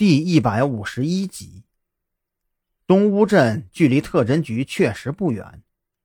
[0.00, 1.64] 第一百五十一集，
[2.86, 5.62] 东乌镇距离特侦局确实不远，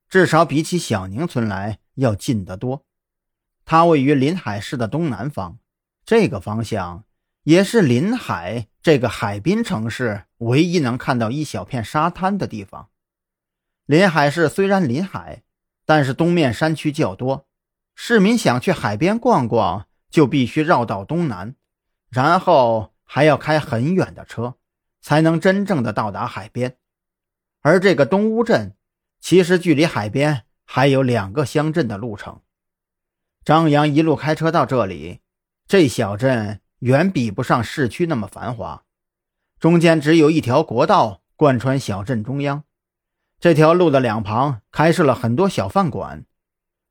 [0.09, 2.83] 至少比起小宁村来要近得多。
[3.63, 5.59] 它位于临海市的东南方，
[6.05, 7.05] 这个方向
[7.43, 12.89] 也是临海这个海滨城市唯一能看到一小片沙滩的地方。
[13.85, 15.43] 临海市虽然临海，
[15.85, 17.47] 但是东面山区较多，
[17.95, 21.55] 市民想去海边逛逛，就必须绕道东南，
[22.09, 22.91] 然后。
[23.05, 24.55] 还要开很远的车，
[25.01, 26.77] 才能真正的到达海边。
[27.61, 28.75] 而这个东乌镇，
[29.19, 32.41] 其实距离海边还有两个乡镇的路程。
[33.43, 35.21] 张扬一路开车到这里，
[35.67, 38.83] 这小镇远比不上市区那么繁华，
[39.59, 42.63] 中间只有一条国道贯穿小镇中央。
[43.39, 46.25] 这条路的两旁开设了很多小饭馆，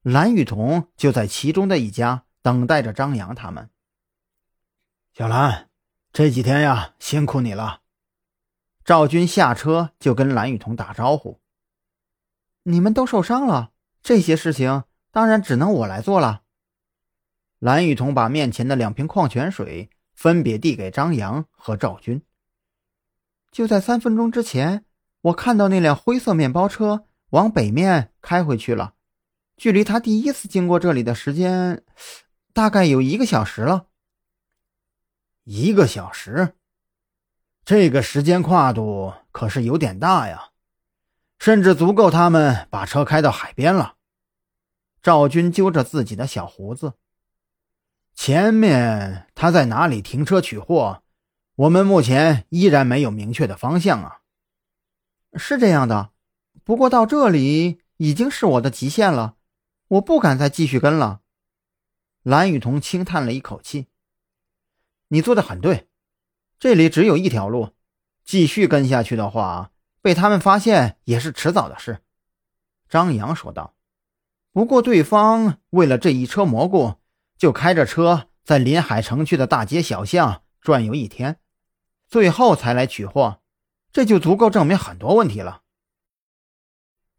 [0.02, 3.70] 蓝雨桐就在其中的一家等待着张扬他们。
[5.12, 5.70] 小兰。
[6.14, 7.80] 这几天呀，辛苦你了。
[8.84, 11.40] 赵军下车就跟蓝雨桐打招呼
[12.62, 16.42] ：“你们都受伤了，这些事情当然只能我来做了。”
[17.58, 22.22] 蓝雨桐把面前的两瓶矿泉水分别递给张扬和赵军。
[23.50, 24.84] 就在三分钟之前，
[25.20, 28.94] 我看到那辆灰色面包车往北面开回去了，
[29.56, 31.82] 距离他第一次经过这里的时间，
[32.52, 33.88] 大概有一个小时了。
[35.44, 36.54] 一个小时，
[37.66, 40.52] 这个时间跨度可是有点大呀，
[41.38, 43.96] 甚至足够他们把车开到海边了。
[45.02, 46.94] 赵军揪着自己的小胡子，
[48.14, 51.02] 前面他在哪里停车取货？
[51.56, 54.20] 我们目前依然没有明确的方向啊。
[55.34, 56.12] 是这样的，
[56.64, 59.36] 不过到这里已经是我的极限了，
[59.88, 61.20] 我不敢再继续跟了。
[62.22, 63.88] 蓝雨桐轻叹了一口气。
[65.14, 65.86] 你做的很对，
[66.58, 67.70] 这里只有一条路，
[68.24, 69.70] 继续跟下去的话，
[70.02, 72.00] 被他们发现也是迟早的事。”
[72.90, 73.76] 张扬说道。
[74.50, 76.96] “不过对方为了这一车蘑菇，
[77.38, 81.38] 就开着车在临海城区的大街小巷转悠一天，
[82.08, 83.40] 最后才来取货，
[83.92, 85.62] 这就足够证明很多问题了。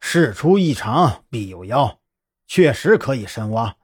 [0.02, 2.02] 事出异常必有妖，
[2.46, 3.78] 确实可以深挖。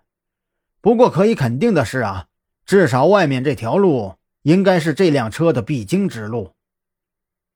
[0.82, 2.28] 不过可以肯定的是啊。”
[2.66, 6.54] 至少外面这条路应该是这辆车的必经之路。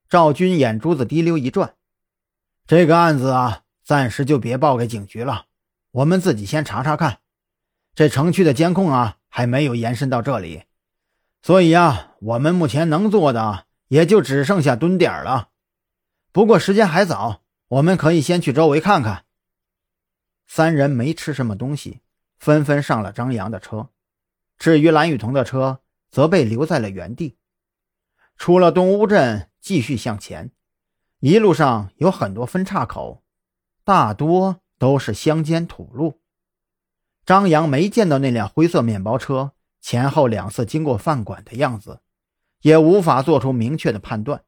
[0.07, 1.75] 赵军眼珠子滴溜一转，
[2.67, 5.45] 这个案子啊，暂时就别报给警局了，
[5.91, 7.19] 我们自己先查查看。
[7.95, 10.63] 这城区的监控啊，还没有延伸到这里，
[11.41, 15.49] 所以啊，我们目前能做的也就只剩下蹲点了。
[16.31, 19.23] 不过时间还早，我们可以先去周围看看。
[20.45, 22.01] 三人没吃什么东西，
[22.37, 23.89] 纷纷上了张扬的车。
[24.57, 27.37] 至于蓝雨桐的车，则被留在了原地。
[28.37, 30.51] 出了东乌镇，继续向前，
[31.19, 33.23] 一路上有很多分岔口，
[33.83, 36.21] 大多都是乡间土路。
[37.25, 42.01] 张扬没见到那辆灰色面包车前后两次经过饭馆的样子，
[42.61, 44.43] 也无法做出明确的判断。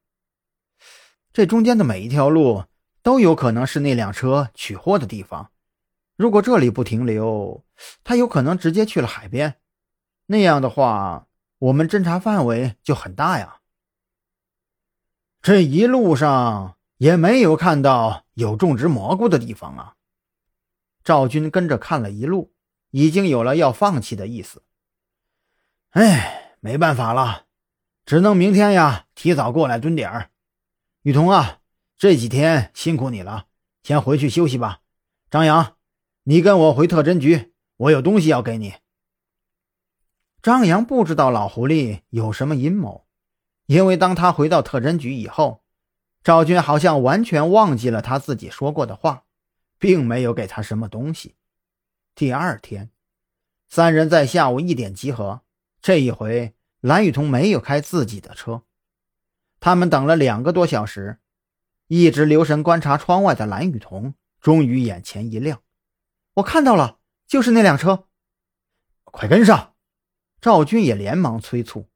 [1.34, 2.66] 这中间的每一条路
[3.02, 5.52] 都有可能是那辆车取货的地方。
[6.16, 7.64] 如果这里不停留，
[8.04, 9.60] 他有可能直接去了海边。
[10.28, 11.28] 那样的话，
[11.58, 13.62] 我们侦查范围就很大呀。
[15.42, 19.96] 这一路上也没有看到有种植蘑菇的地方啊。
[21.04, 22.54] 赵军跟着看了一路，
[22.92, 24.64] 已经有了要放弃的意思。
[25.92, 27.46] 哎，没办法了，
[28.06, 30.32] 只能明天呀提早过来蹲点儿。
[31.04, 31.62] 雨桐啊，
[31.98, 33.46] 这几天辛苦你了，
[33.82, 34.82] 先回去休息吧。
[35.32, 35.78] 张扬，
[36.24, 38.74] 你跟我回特侦局，我有东西要给你。
[40.48, 43.06] 张扬不知道老狐狸有什么阴谋，
[43.66, 45.62] 因为当他回到特侦局以后，
[46.24, 49.26] 赵军好像完全忘记了他自己说过的话，
[49.78, 51.36] 并没有给他什么东西。
[52.16, 52.92] 第二天，
[53.68, 55.42] 三人在下午一点集合。
[55.82, 58.64] 这一回，蓝雨桐没有开自己的车，
[59.60, 61.20] 他们等了两个多小时，
[61.88, 65.62] 一直留神观察窗外的蓝雨桐终于眼前一亮
[66.36, 68.06] ：“我看到了，就是那辆车，
[69.04, 69.74] 快跟上！”
[70.40, 71.88] 赵军也连忙催促。